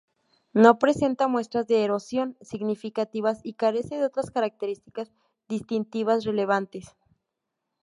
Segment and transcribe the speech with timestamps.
[0.55, 5.11] No presenta muestras de erosión significativas y carece de otras características
[5.47, 6.95] distintivas relevantes.